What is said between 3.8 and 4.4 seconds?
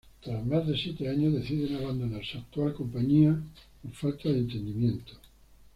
por falta de